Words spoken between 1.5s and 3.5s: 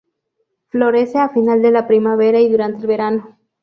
de la primavera y durante el verano.